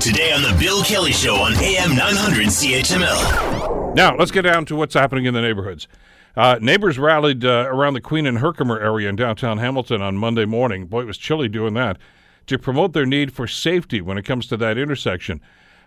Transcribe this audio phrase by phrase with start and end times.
[0.00, 3.94] Today on The Bill Kelly Show on AM 900 CHML.
[3.94, 5.88] Now, let's get down to what's happening in the neighborhoods.
[6.34, 10.46] Uh, neighbors rallied uh, around the Queen and Herkimer area in downtown Hamilton on Monday
[10.46, 10.86] morning.
[10.86, 11.98] Boy, it was chilly doing that.
[12.46, 15.38] To promote their need for safety when it comes to that intersection.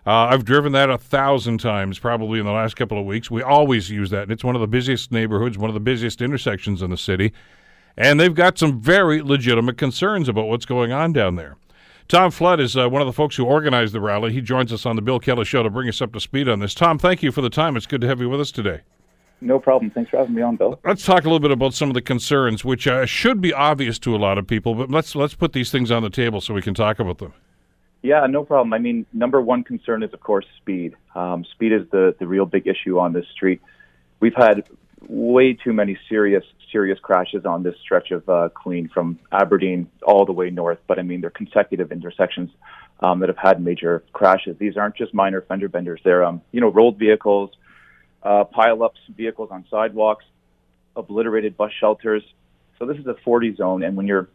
[0.06, 3.32] Uh, I've driven that a thousand times probably in the last couple of weeks.
[3.32, 4.22] We always use that.
[4.22, 7.32] And it's one of the busiest neighborhoods, one of the busiest intersections in the city.
[7.96, 11.56] And they've got some very legitimate concerns about what's going on down there.
[12.08, 14.32] Tom Flood is uh, one of the folks who organized the rally.
[14.32, 16.60] He joins us on the Bill Kelly Show to bring us up to speed on
[16.60, 16.74] this.
[16.74, 17.76] Tom, thank you for the time.
[17.76, 18.80] It's good to have you with us today.
[19.40, 19.90] No problem.
[19.90, 20.78] Thanks for having me on, Bill.
[20.84, 23.98] Let's talk a little bit about some of the concerns, which uh, should be obvious
[24.00, 26.54] to a lot of people, but let's let's put these things on the table so
[26.54, 27.34] we can talk about them.
[28.02, 28.72] Yeah, no problem.
[28.72, 30.94] I mean, number one concern is, of course, speed.
[31.14, 33.60] Um, speed is the the real big issue on this street.
[34.20, 34.64] We've had
[35.08, 40.26] way too many serious serious crashes on this stretch of uh, Queen from Aberdeen all
[40.26, 40.80] the way north.
[40.88, 42.50] But I mean, they're consecutive intersections
[42.98, 44.56] um, that have had major crashes.
[44.58, 46.00] These aren't just minor fender benders.
[46.04, 47.50] They're um, you know rolled vehicles,
[48.24, 50.24] uh, pile-ups, vehicles on sidewalks,
[50.96, 52.24] obliterated bus shelters.
[52.80, 54.28] So this is a 40 zone, and when you're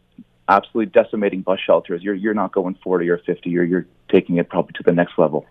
[0.48, 3.50] absolutely decimating bus shelters, you're you're not going 40 or 50.
[3.50, 5.44] You're you're taking it probably to the next level.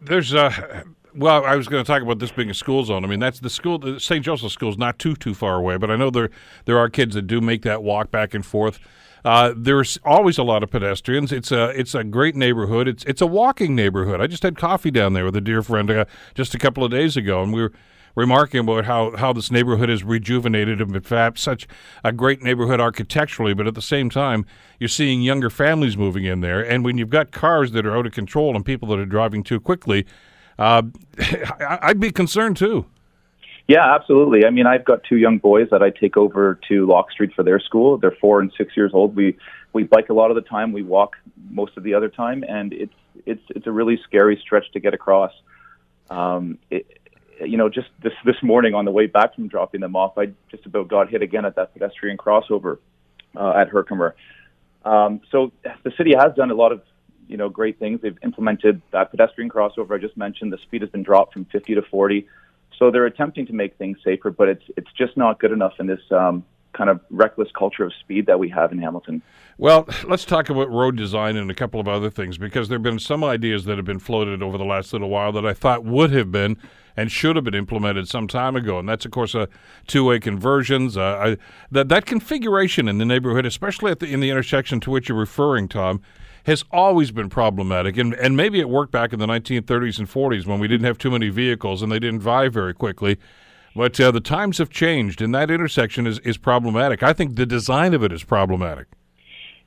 [0.00, 3.04] There's uh, well, I was going to talk about this being a school zone.
[3.04, 3.78] I mean, that's the school.
[3.78, 4.24] The St.
[4.24, 6.30] Joseph School is not too too far away, but I know there
[6.64, 8.78] there are kids that do make that walk back and forth.
[9.24, 11.32] Uh, there's always a lot of pedestrians.
[11.32, 12.88] It's a it's a great neighborhood.
[12.88, 14.20] It's it's a walking neighborhood.
[14.20, 16.90] I just had coffee down there with a dear friend uh, just a couple of
[16.90, 17.72] days ago, and we were
[18.14, 21.68] remarking about how, how this neighborhood is rejuvenated and in fact such
[22.02, 24.44] a great neighborhood architecturally, but at the same time
[24.80, 28.06] you're seeing younger families moving in there, and when you've got cars that are out
[28.06, 30.04] of control and people that are driving too quickly,
[30.58, 30.82] uh,
[31.60, 32.86] I'd be concerned too.
[33.68, 34.46] Yeah, absolutely.
[34.46, 37.42] I mean, I've got two young boys that I take over to Locke Street for
[37.42, 37.98] their school.
[37.98, 39.14] They're four and six years old.
[39.14, 39.36] We
[39.74, 40.72] we bike a lot of the time.
[40.72, 41.16] We walk
[41.50, 42.94] most of the other time, and it's
[43.26, 45.32] it's it's a really scary stretch to get across.
[46.08, 46.86] Um, it,
[47.44, 50.32] you know, just this this morning on the way back from dropping them off, I
[50.50, 52.78] just about got hit again at that pedestrian crossover
[53.36, 54.16] uh, at Herkimer.
[54.84, 55.52] Um, so
[55.84, 56.80] the city has done a lot of
[57.28, 58.00] you know great things.
[58.00, 60.52] They've implemented that pedestrian crossover I just mentioned.
[60.52, 62.26] The speed has been dropped from 50 to 40.
[62.78, 65.86] So they're attempting to make things safer, but it's it's just not good enough in
[65.86, 69.22] this um, kind of reckless culture of speed that we have in Hamilton.
[69.56, 72.84] Well, let's talk about road design and a couple of other things because there have
[72.84, 75.84] been some ideas that have been floated over the last little while that I thought
[75.84, 76.56] would have been
[76.96, 79.48] and should have been implemented some time ago, and that's of course a
[79.86, 80.96] two-way conversions.
[80.96, 81.36] Uh, I,
[81.70, 85.18] that that configuration in the neighborhood, especially at the, in the intersection to which you're
[85.18, 86.00] referring, Tom,
[86.48, 87.98] has always been problematic.
[87.98, 90.96] And, and maybe it worked back in the 1930s and 40s when we didn't have
[90.96, 93.18] too many vehicles and they didn't drive very quickly.
[93.76, 97.02] But uh, the times have changed, and that intersection is, is problematic.
[97.02, 98.86] I think the design of it is problematic.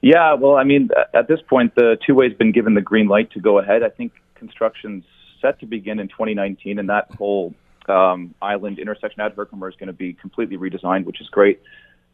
[0.02, 3.32] Yeah, well, I mean, at this point, the two way's been given the green light
[3.32, 3.84] to go ahead.
[3.84, 5.06] I think construction's
[5.40, 7.54] set to begin in 2019, and that whole
[7.88, 11.62] um, island intersection at Herkimer is going to be completely redesigned, which is great.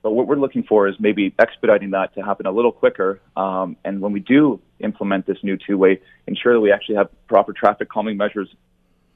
[0.07, 3.19] But what we're looking for is maybe expediting that to happen a little quicker.
[3.35, 7.51] Um, and when we do implement this new two-way, ensure that we actually have proper
[7.51, 8.47] traffic calming measures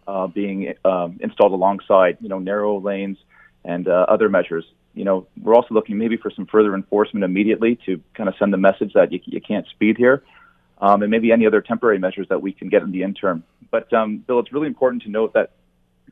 [0.05, 3.17] uh, being um, installed alongside, you know, narrow lanes
[3.63, 4.65] and uh, other measures.
[4.93, 8.51] You know, we're also looking maybe for some further enforcement immediately to kind of send
[8.51, 10.23] the message that you, you can't speed here,
[10.81, 13.45] um, and maybe any other temporary measures that we can get in the interim.
[13.69, 15.51] But um, Bill, it's really important to note that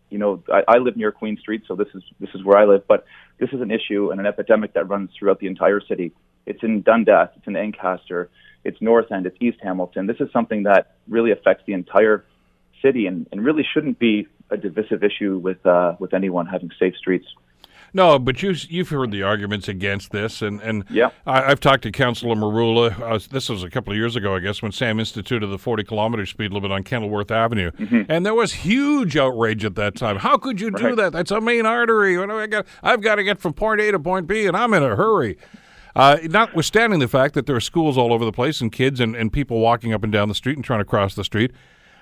[0.10, 2.66] you know, I, I live near Queen Street, so this is this is where I
[2.66, 2.88] live.
[2.88, 3.06] But
[3.40, 6.12] this is an issue and an epidemic that runs throughout the entire city.
[6.46, 8.30] It's in Dundas, it's in Ancaster,
[8.64, 10.08] it's North End, it's East Hamilton.
[10.08, 12.26] This is something that really affects the entire
[12.82, 16.96] city, and, and really shouldn't be a divisive issue with uh, with anyone having safe
[16.96, 17.28] streets.
[17.94, 21.10] No, but you you've heard the arguments against this, and and yeah.
[21.26, 23.00] I, have talked to Councillor Merulla.
[23.02, 25.84] Uh, this was a couple of years ago, I guess, when Sam instituted the 40
[25.84, 28.04] kilometer speed limit on Kenilworth Avenue, mm-hmm.
[28.10, 30.18] and there was huge outrage at that time.
[30.18, 30.96] How could you do right.
[30.96, 31.14] that?
[31.14, 32.18] That's a main artery.
[32.18, 34.84] I got I've got to get from point A to point B, and I'm in
[34.84, 35.38] a hurry.
[35.96, 39.16] Uh, notwithstanding the fact that there are schools all over the place and kids and,
[39.16, 41.52] and people walking up and down the street and trying to cross the street.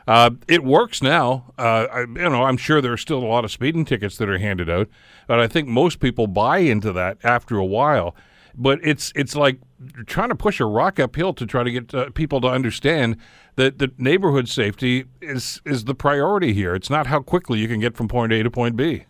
[0.08, 1.54] Uh, it works now.
[1.58, 4.30] Uh, I, you know, I'm sure there are still a lot of speeding tickets that
[4.30, 4.88] are handed out,
[5.28, 8.16] but I think most people buy into that after a while.
[8.56, 9.60] But it's it's like
[10.08, 13.18] trying to push a rock uphill to try to get uh, people to understand
[13.56, 16.74] that the neighborhood safety is is the priority here.
[16.74, 19.06] It's not how quickly you can get from point A to point B.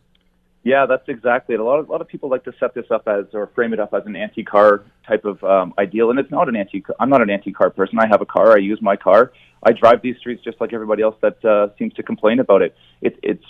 [0.67, 1.61] Yeah, that's exactly it.
[1.61, 3.71] A lot of a lot of people like to set this up as or frame
[3.71, 6.83] it up as an anti-car type of um, ideal, and it's not an anti.
[6.99, 7.99] I'm not an anti-car person.
[7.99, 8.51] I have a car.
[8.51, 9.31] I use my car.
[9.63, 12.75] I drive these streets just like everybody else that uh, seems to complain about it.
[12.99, 13.17] it.
[13.23, 13.45] It's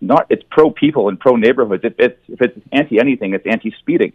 [0.00, 0.26] not.
[0.30, 1.82] It's pro people and pro neighborhoods.
[1.82, 4.12] If it's if it's anti anything, it's anti speeding,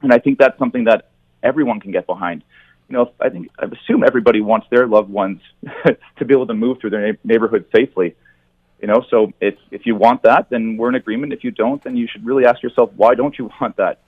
[0.00, 1.10] and I think that's something that
[1.42, 2.42] everyone can get behind.
[2.88, 5.42] you know, I think I assume everybody wants their loved ones
[6.18, 8.16] to be able to move through their na- neighborhood safely.
[8.80, 11.32] You know, so if if you want that, then we're in agreement.
[11.32, 14.00] If you don't, then you should really ask yourself why don't you want that.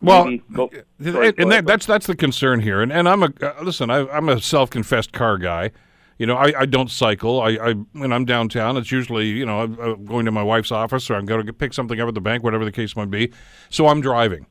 [0.00, 2.82] Well, Maybe sorry, go and that, that's that's the concern here.
[2.82, 3.90] And and I'm a uh, listen.
[3.90, 5.70] I, I'm a self-confessed car guy.
[6.18, 7.40] You know, I, I don't cycle.
[7.40, 10.72] I, I when I'm downtown, it's usually you know I'm, I'm going to my wife's
[10.72, 13.10] office or I'm going to pick something up at the bank, whatever the case might
[13.10, 13.32] be.
[13.70, 14.46] So I'm driving,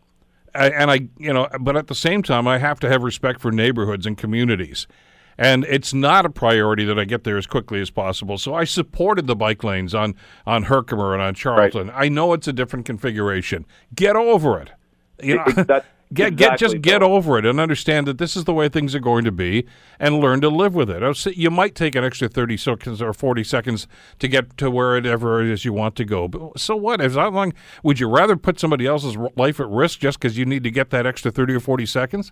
[0.56, 3.42] A- and I you know, but at the same time, I have to have respect
[3.42, 4.88] for neighborhoods and communities.
[5.42, 8.38] And it's not a priority that I get there as quickly as possible.
[8.38, 10.14] So I supported the bike lanes on
[10.46, 11.90] on Herkimer and on Charlton.
[11.96, 13.66] I know it's a different configuration.
[13.96, 14.70] Get over it.
[15.20, 18.54] You know, get get exactly, just get over it and understand that this is the
[18.54, 19.66] way things are going to be,
[20.00, 21.36] and learn to live with it.
[21.36, 23.88] You might take an extra thirty seconds or forty seconds
[24.20, 26.28] to get to wherever it is you want to go.
[26.28, 27.02] But so what?
[27.02, 27.52] As long
[27.82, 30.92] would you rather put somebody else's life at risk just because you need to get
[30.92, 32.32] that extra thirty or forty seconds?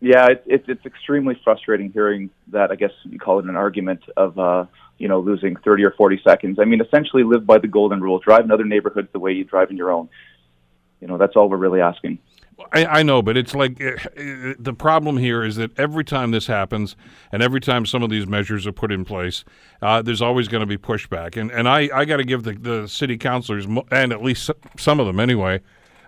[0.00, 2.70] Yeah, it's it's it's extremely frustrating hearing that.
[2.70, 4.66] I guess you call it an argument of uh,
[4.98, 6.58] you know losing thirty or forty seconds.
[6.60, 9.44] I mean, essentially, live by the golden rule: drive in other neighborhoods the way you
[9.44, 10.08] drive in your own.
[11.00, 12.18] You know, that's all we're really asking.
[12.72, 13.96] I, I know, but it's like uh,
[14.58, 16.96] the problem here is that every time this happens,
[17.32, 19.44] and every time some of these measures are put in place,
[19.82, 21.36] uh, there's always going to be pushback.
[21.36, 25.00] And and I, I got to give the, the city councilors, and at least some
[25.00, 25.60] of them anyway,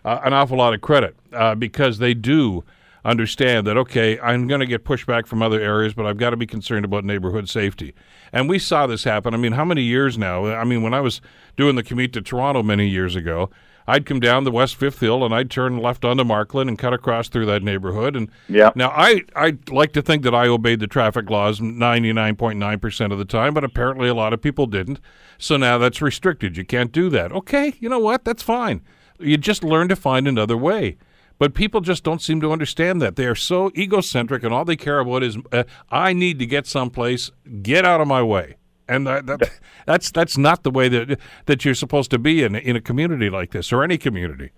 [0.04, 2.64] uh, an awful lot of credit uh, because they do
[3.10, 6.36] understand that okay, I'm going to get pushback from other areas, but I've got to
[6.36, 7.94] be concerned about neighborhood safety.
[8.32, 9.32] And we saw this happen.
[9.34, 10.46] I mean, how many years now?
[10.46, 11.20] I mean, when I was
[11.56, 13.50] doing the commute to Toronto many years ago,
[13.88, 16.92] I'd come down the West Fifth Hill and I'd turn left onto Markland and cut
[16.92, 18.16] across through that neighborhood.
[18.16, 18.72] And Yeah.
[18.74, 23.18] now I I like to think that I obeyed the traffic laws 99.9 percent of
[23.20, 24.98] the time, but apparently a lot of people didn't.
[25.38, 26.56] So now that's restricted.
[26.56, 27.30] You can't do that.
[27.30, 28.24] Okay, you know what?
[28.24, 28.80] That's fine.
[29.20, 30.96] You just learn to find another way.
[31.38, 33.16] But people just don't seem to understand that.
[33.16, 36.66] They are so egocentric, and all they care about is, uh, I need to get
[36.66, 37.30] someplace.
[37.62, 38.56] Get out of my way.
[38.88, 39.50] And that, that,
[39.86, 43.28] that's that's not the way that that you're supposed to be in in a community
[43.28, 44.52] like this or any community.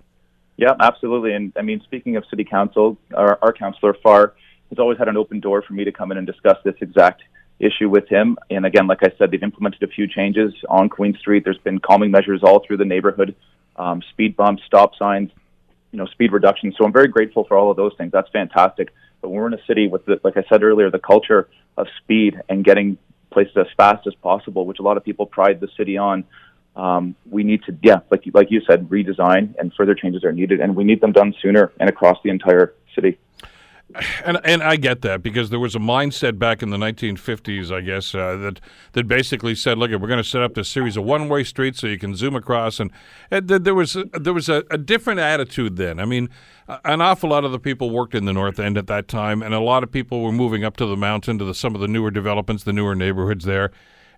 [0.56, 1.32] Yeah, absolutely.
[1.34, 4.34] And I mean, speaking of city council, our, our councillor Farr
[4.70, 7.22] has always had an open door for me to come in and discuss this exact
[7.60, 8.36] issue with him.
[8.50, 11.44] And again, like I said, they've implemented a few changes on Queen Street.
[11.44, 13.36] There's been calming measures all through the neighborhood,
[13.76, 15.30] um, speed bumps, stop signs,
[15.92, 16.72] you know, speed reduction.
[16.76, 18.12] So I'm very grateful for all of those things.
[18.12, 18.92] That's fantastic.
[19.20, 22.40] But we're in a city with, the, like I said earlier, the culture of speed
[22.48, 22.98] and getting
[23.30, 26.24] places as fast as possible, which a lot of people pride the city on,
[26.76, 30.60] um, we need to, yeah, like like you said, redesign and further changes are needed,
[30.60, 33.18] and we need them done sooner and across the entire city.
[34.22, 37.80] And and I get that because there was a mindset back in the 1950s, I
[37.80, 38.60] guess, uh, that
[38.92, 41.86] that basically said, "Look, we're going to set up this series of one-way streets so
[41.86, 42.90] you can zoom across." And,
[43.30, 46.00] and th- there was there was a, a different attitude then.
[46.00, 46.28] I mean,
[46.84, 49.54] an awful lot of the people worked in the North End at that time, and
[49.54, 51.88] a lot of people were moving up to the mountain to the, some of the
[51.88, 53.70] newer developments, the newer neighborhoods there.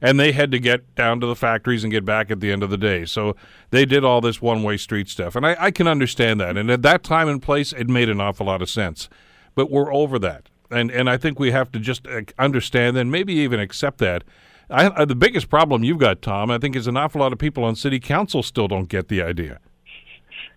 [0.03, 2.63] And they had to get down to the factories and get back at the end
[2.63, 3.05] of the day.
[3.05, 3.37] So
[3.69, 5.37] they did all this one way street stuff.
[5.37, 6.57] And I, I can understand that.
[6.57, 9.11] And at that time and place, it made an awful lot of sense
[9.61, 13.13] but we're over that, and and I think we have to just uh, understand and
[13.13, 14.25] maybe even accept that.
[14.71, 17.39] I, I, the biggest problem you've got, Tom, I think, is an awful lot of
[17.39, 19.59] people on city council still don't get the idea.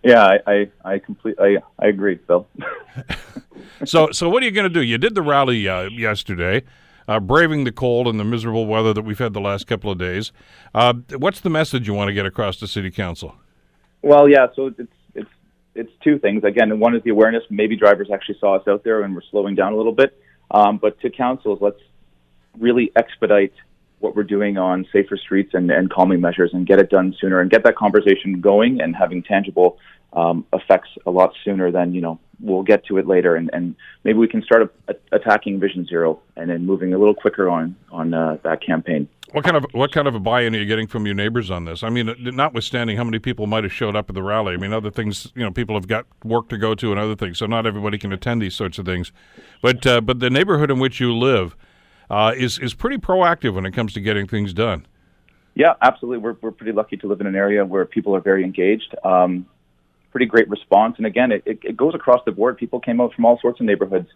[0.05, 2.47] Yeah, I I, I complete I, I agree, Bill.
[3.85, 4.81] So so what are you going to do?
[4.81, 6.63] You did the rally uh, yesterday.
[7.05, 9.97] Uh, braving the cold and the miserable weather that we've had the last couple of
[9.97, 10.31] days.
[10.73, 13.35] Uh, what's the message you want to get across to City Council?
[14.01, 14.47] Well, yeah.
[14.55, 14.93] So it's
[15.75, 16.43] it's two things.
[16.43, 17.43] Again, one is the awareness.
[17.49, 20.17] Maybe drivers actually saw us out there and we're slowing down a little bit.
[20.51, 21.79] Um, but to councils, let's
[22.59, 23.53] really expedite
[23.99, 27.39] what we're doing on safer streets and, and calming measures and get it done sooner
[27.39, 29.77] and get that conversation going and having tangible
[30.13, 33.75] um, effects a lot sooner than you know we'll get to it later and, and
[34.03, 37.49] maybe we can start a, a, attacking Vision Zero and then moving a little quicker
[37.49, 39.07] on on uh, that campaign.
[39.31, 41.65] What kind of what kind of a buy-in are you getting from your neighbors on
[41.65, 41.81] this?
[41.83, 44.53] I mean, uh, notwithstanding how many people might have showed up at the rally.
[44.53, 47.15] I mean, other things, you know, people have got work to go to and other
[47.15, 49.11] things, so not everybody can attend these sorts of things.
[49.61, 51.55] But uh, but the neighborhood in which you live
[52.09, 54.85] uh, is is pretty proactive when it comes to getting things done.
[55.55, 56.19] Yeah, absolutely.
[56.19, 58.95] We're we're pretty lucky to live in an area where people are very engaged.
[59.03, 59.47] Um,
[60.13, 62.55] pretty great response, and again, it, it, it goes across the board.
[62.55, 64.07] People came out from all sorts of neighborhoods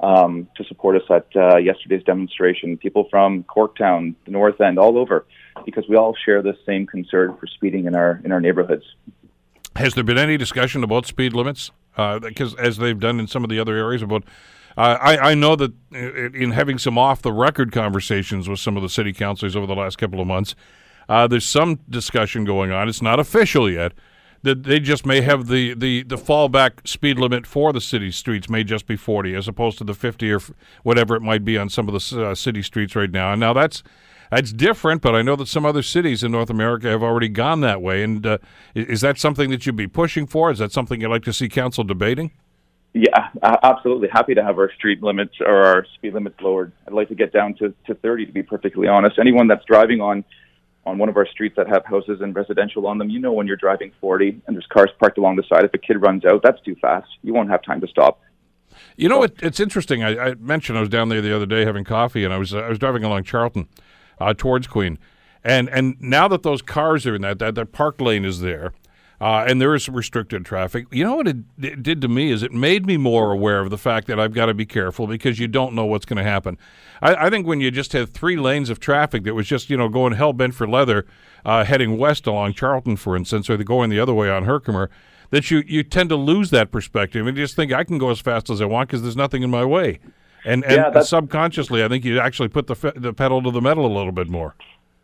[0.00, 2.76] um, to support us at uh, yesterday's demonstration.
[2.76, 5.24] People from Corktown, the North End, all over,
[5.64, 8.84] because we all share the same concern for speeding in our in our neighborhoods.
[9.76, 11.70] Has there been any discussion about speed limits?
[11.96, 14.24] Because as they've done in some of the other areas, about
[14.76, 18.82] uh, I, I know that in having some off the record conversations with some of
[18.82, 20.56] the city councilors over the last couple of months,
[21.08, 22.88] uh, there's some discussion going on.
[22.88, 23.92] It's not official yet
[24.44, 28.48] that they just may have the, the, the fallback speed limit for the city streets
[28.48, 30.40] may just be 40 as opposed to the 50 or
[30.82, 33.32] whatever it might be on some of the uh, city streets right now.
[33.32, 33.82] And now that's
[34.30, 37.60] that's different, but I know that some other cities in North America have already gone
[37.60, 38.02] that way.
[38.02, 38.38] And uh,
[38.74, 40.50] is that something that you'd be pushing for?
[40.50, 42.32] Is that something you'd like to see council debating?
[42.94, 44.08] Yeah, absolutely.
[44.12, 46.72] Happy to have our street limits or our speed limits lowered.
[46.86, 49.18] I'd like to get down to, to 30, to be perfectly honest.
[49.18, 50.24] Anyone that's driving on
[50.86, 53.46] on one of our streets that have houses and residential on them, you know when
[53.46, 56.42] you're driving 40 and there's cars parked along the side, if a kid runs out,
[56.42, 57.08] that's too fast.
[57.22, 58.20] You won't have time to stop.
[58.96, 60.02] You know, it, it's interesting.
[60.02, 62.54] I, I, mentioned I was down there the other day having coffee, and I was
[62.54, 63.68] I was driving along Charlton
[64.18, 64.98] uh, towards Queen,
[65.42, 68.72] and and now that those cars are in that that, that park lane is there,
[69.20, 70.86] uh, and there is restricted traffic.
[70.90, 73.70] You know what it, it, did to me is it made me more aware of
[73.70, 76.28] the fact that I've got to be careful because you don't know what's going to
[76.28, 76.58] happen.
[77.00, 79.76] I, I, think when you just had three lanes of traffic that was just you
[79.76, 81.06] know going hell bent for leather,
[81.44, 84.90] uh, heading west along Charlton, for instance, or going the other way on Herkimer,
[85.30, 88.20] that you you tend to lose that perspective and just think I can go as
[88.20, 90.00] fast as I want because there's nothing in my way.
[90.44, 93.86] And, and yeah, subconsciously, I think you actually put the the pedal to the metal
[93.86, 94.54] a little bit more.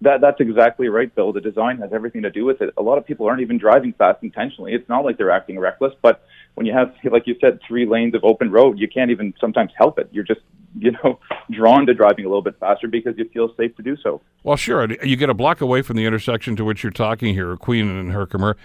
[0.02, 1.33] That that's exactly right, Bill.
[1.33, 2.73] The design has everything to do with it.
[2.78, 4.73] A lot of people aren't even driving fast intentionally.
[4.73, 6.23] It's not like they're acting reckless, but
[6.54, 9.73] when you have, like you said, three lanes of open road, you can't even sometimes
[9.76, 10.09] help it.
[10.12, 10.40] You're just,
[10.78, 11.19] you know,
[11.50, 14.23] drawn to driving a little bit faster because you feel safe to do so.
[14.42, 14.90] Well, sure.
[15.04, 18.12] You get a block away from the intersection to which you're talking here, Queen and
[18.12, 18.57] Herkimer,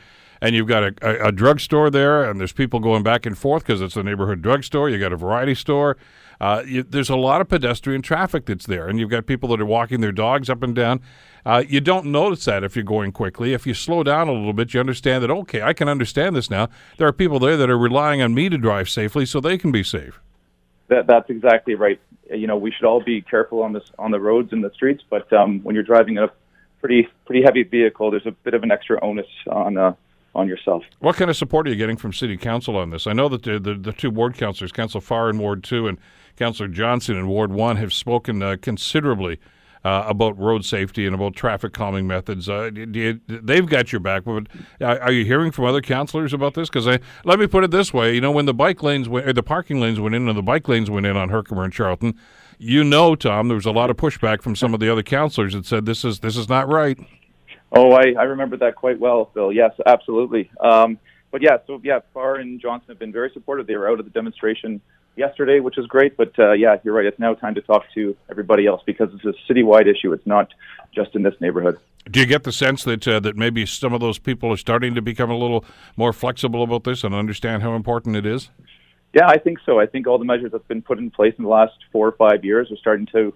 [0.42, 3.66] and you've got a, a, a drugstore there, and there's people going back and forth
[3.66, 4.90] because it's a neighborhood drugstore.
[4.90, 5.98] You got a variety store.
[6.40, 9.62] Uh, you, there's a lot of pedestrian traffic that's there, and you've got people that
[9.62, 11.02] are walking their dogs up and down.
[11.46, 13.54] Uh, you don't notice that if you're going quickly.
[13.54, 16.50] If you slow down a little bit, you understand that, okay, I can understand this
[16.50, 16.70] now.
[16.98, 19.72] There are people there that are relying on me to drive safely so they can
[19.72, 20.20] be safe.
[20.88, 22.00] That, that's exactly right.
[22.32, 25.04] You know, we should all be careful on this on the roads and the streets,
[25.10, 26.32] but um, when you're driving a
[26.80, 29.94] pretty pretty heavy vehicle, there's a bit of an extra onus on uh,
[30.36, 30.84] on yourself.
[31.00, 33.08] What kind of support are you getting from City Council on this?
[33.08, 35.98] I know that the, the, the two ward councilors, Council Farr in Ward 2 and
[36.36, 39.40] Councillor Johnson in Ward 1, have spoken uh, considerably
[39.86, 42.50] uh, about road safety and about traffic calming methods.
[42.50, 44.48] Uh, you, they've got your back, but
[44.82, 46.70] uh, are you hearing from other councillors about this?
[46.70, 46.88] Because
[47.24, 49.44] let me put it this way: you know, when the bike lanes, went, or the
[49.44, 52.16] parking lanes went in, and the bike lanes went in on Herkimer and Charlton,
[52.58, 55.54] you know, Tom, there was a lot of pushback from some of the other councillors
[55.54, 56.98] that said this is this is not right.
[57.76, 59.52] Oh, I, I remember that quite well, Bill.
[59.52, 60.50] Yes, absolutely.
[60.62, 60.98] Um,
[61.30, 63.68] but yeah, so yeah, Farr and Johnson have been very supportive.
[63.68, 64.80] They were out at the demonstration
[65.18, 66.16] yesterday, which is great.
[66.16, 67.06] But uh, yeah, you're right.
[67.06, 70.14] It's now time to talk to everybody else because it's a citywide issue.
[70.14, 70.54] It's not
[70.94, 71.78] just in this neighborhood.
[72.10, 74.96] Do you get the sense that uh, that maybe some of those people are starting
[74.96, 75.66] to become a little
[75.98, 78.50] more flexible about this and understand how important it is?
[79.14, 79.80] Yeah, I think so.
[79.80, 82.12] I think all the measures that's been put in place in the last four or
[82.12, 83.34] five years are starting to,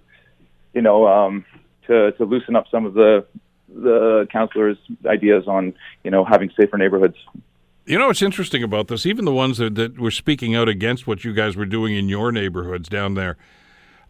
[0.73, 1.45] you know, um,
[1.87, 3.25] to to loosen up some of the
[3.73, 5.73] the councillors' ideas on
[6.03, 7.17] you know having safer neighborhoods.
[7.85, 9.05] You know what's interesting about this?
[9.05, 12.07] Even the ones that, that were speaking out against what you guys were doing in
[12.07, 13.35] your neighborhoods down there,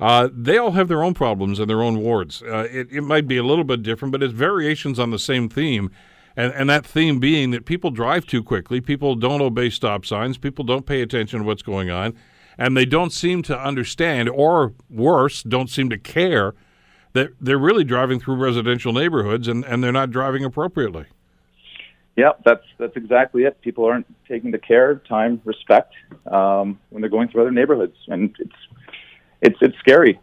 [0.01, 2.41] uh, they all have their own problems and their own wards.
[2.41, 5.47] Uh, it, it might be a little bit different, but it's variations on the same
[5.47, 5.91] theme.
[6.35, 10.37] And, and that theme being that people drive too quickly, people don't obey stop signs,
[10.37, 12.15] people don't pay attention to what's going on,
[12.57, 16.53] and they don't seem to understand, or worse, don't seem to care
[17.13, 21.05] that they're really driving through residential neighborhoods and, and they're not driving appropriately.
[22.15, 23.61] Yeah, that's that's exactly it.
[23.61, 25.93] People aren't taking the care, time, respect
[26.29, 28.55] um, when they're going through other neighborhoods, and it's
[29.41, 30.19] it's it's scary.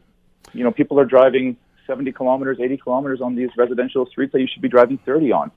[0.52, 4.46] You know, people are driving 70 kilometers, 80 kilometers on these residential streets that you
[4.52, 5.50] should be driving 30 on.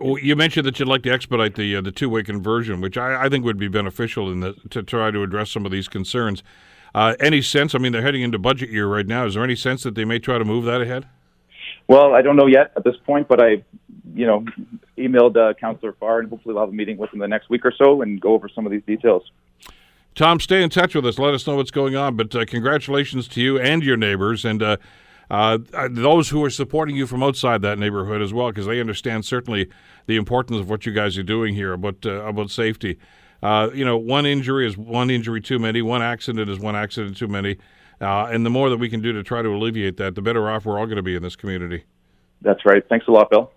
[0.00, 2.96] Well, you mentioned that you'd like to expedite the uh, the two way conversion, which
[2.96, 5.88] I, I, think would be beneficial in the, to try to address some of these
[5.88, 6.42] concerns.
[6.94, 7.74] Uh, any sense?
[7.74, 9.26] I mean, they're heading into budget year right now.
[9.26, 11.06] Is there any sense that they may try to move that ahead?
[11.88, 13.64] Well, I don't know yet at this point, but I,
[14.14, 14.44] you know,
[14.96, 17.64] emailed uh, Councillor Farr, and hopefully we'll have a meeting with him the next week
[17.64, 19.22] or so and go over some of these details.
[20.14, 21.18] Tom, stay in touch with us.
[21.18, 22.16] Let us know what's going on.
[22.16, 24.76] But uh, congratulations to you and your neighbors, and uh,
[25.30, 29.24] uh, those who are supporting you from outside that neighborhood as well, because they understand
[29.24, 29.68] certainly
[30.06, 32.98] the importance of what you guys are doing here about uh, about safety.
[33.42, 35.82] Uh, you know, one injury is one injury too many.
[35.82, 37.56] One accident is one accident too many.
[38.00, 40.48] Uh, and the more that we can do to try to alleviate that, the better
[40.50, 41.84] off we're all going to be in this community.
[42.42, 42.82] That's right.
[42.88, 43.50] Thanks a lot, Bill.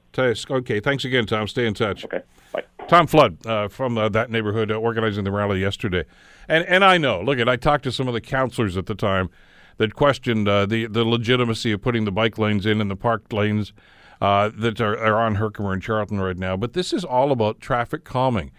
[0.49, 0.79] Okay.
[0.79, 1.47] Thanks again, Tom.
[1.47, 2.03] Stay in touch.
[2.05, 2.21] Okay.
[2.51, 2.63] Bye.
[2.87, 6.03] Tom Flood uh, from uh, that neighborhood uh, organizing the rally yesterday.
[6.47, 8.95] And and I know, look, at I talked to some of the counselors at the
[8.95, 9.29] time
[9.77, 13.33] that questioned uh, the, the legitimacy of putting the bike lanes in and the parked
[13.33, 13.73] lanes
[14.21, 16.55] uh, that are, are, on Herkimer and Charlton right now.
[16.55, 18.51] But this is all about traffic calming.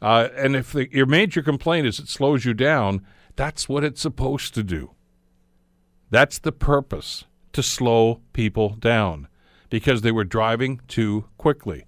[0.00, 3.04] Uh, and if the, your major complaint is it slows you down,
[3.36, 4.92] that's what it's supposed to do.
[6.10, 9.28] That's the purpose to slow people down
[9.70, 11.84] because they were driving too quickly.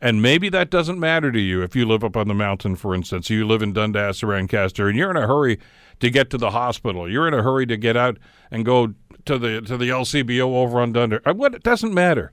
[0.00, 2.94] And maybe that doesn't matter to you if you live up on the mountain, for
[2.94, 3.30] instance.
[3.30, 5.58] You live in Dundas or Ancaster, and you're in a hurry
[5.98, 7.10] to get to the hospital.
[7.10, 8.18] You're in a hurry to get out
[8.50, 11.20] and go to the to the LCBO over on Dundas.
[11.26, 12.32] Uh, what it doesn't matter.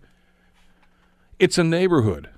[1.40, 2.30] It's a neighborhood.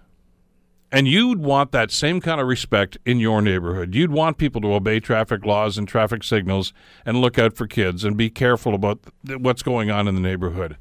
[0.92, 3.94] And you'd want that same kind of respect in your neighborhood.
[3.94, 6.72] You'd want people to obey traffic laws and traffic signals
[7.06, 10.22] and look out for kids and be careful about th- what's going on in the
[10.22, 10.78] neighborhood.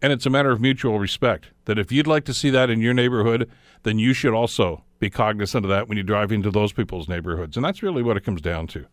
[0.00, 2.80] And it's a matter of mutual respect that if you'd like to see that in
[2.80, 3.50] your neighborhood,
[3.82, 7.56] then you should also be cognizant of that when you drive into those people's neighborhoods.
[7.56, 8.86] And that's really what it comes down to.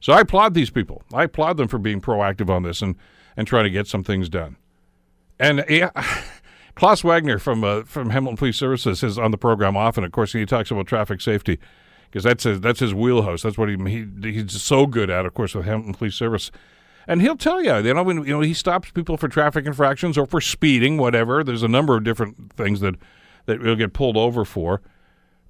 [0.00, 1.02] So I applaud these people.
[1.12, 2.96] I applaud them for being proactive on this and,
[3.36, 4.56] and trying to get some things done.
[5.38, 5.90] And yeah,
[6.74, 10.04] Klaus Wagner from uh, from Hamilton Police Services is on the program often.
[10.04, 11.58] Of course, he talks about traffic safety
[12.06, 13.42] because that's his, that's his wheelhouse.
[13.42, 15.24] That's what he, he he's so good at.
[15.26, 16.50] Of course, with Hamilton Police Service.
[17.06, 20.16] And he'll tell you, you know, when you know he stops people for traffic infractions
[20.18, 21.44] or for speeding, whatever.
[21.44, 22.96] There's a number of different things that
[23.46, 24.80] that he'll get pulled over for.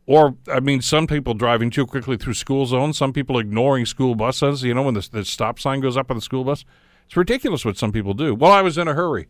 [0.07, 2.99] Or, I mean, some people driving too quickly through school zones.
[2.99, 4.63] Some people ignoring school buses.
[4.63, 6.65] You know, when the, the stop sign goes up on the school bus,
[7.07, 8.35] it's ridiculous what some people do.
[8.35, 9.29] Well, I was in a hurry.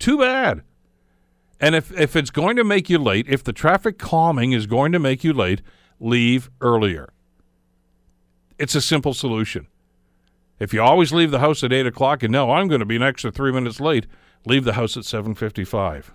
[0.00, 0.62] Too bad.
[1.60, 4.92] And if if it's going to make you late, if the traffic calming is going
[4.92, 5.60] to make you late,
[6.00, 7.10] leave earlier.
[8.58, 9.66] It's a simple solution.
[10.58, 12.96] If you always leave the house at eight o'clock and know I'm going to be
[12.96, 14.06] an extra three minutes late,
[14.46, 16.12] leave the house at seven fifty-five,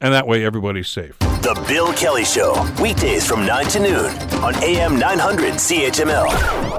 [0.00, 1.18] and that way everybody's safe.
[1.18, 4.06] The Bill Kelly Show, weekdays from nine to noon
[4.44, 6.69] on AM nine hundred CHML.